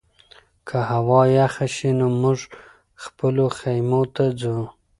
[0.67, 2.39] که هوا یخه شي نو موږ
[3.03, 4.57] خپلو خیمو ته ځو.